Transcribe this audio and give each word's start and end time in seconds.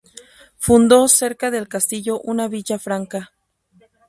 Fundó 0.57 1.07
cerca 1.07 1.51
del 1.51 1.67
castillo 1.67 2.19
una 2.21 2.47
villa 2.47 2.79
franca. 2.79 3.33